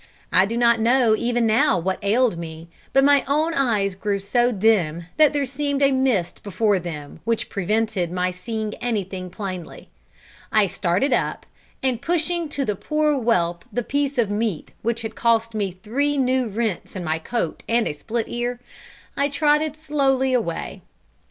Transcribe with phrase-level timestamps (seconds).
[0.31, 4.51] I do not know even now what ailed me; but my own eyes grew so
[4.51, 9.89] dim, that there seemed a mist before them which prevented my seeing anything plainly.
[10.51, 11.45] I started up,
[11.83, 16.17] and pushing to the poor whelp the piece of meat which had cost me three
[16.17, 18.59] new rents in my coat and a split ear,
[19.15, 20.81] I trotted slowly away.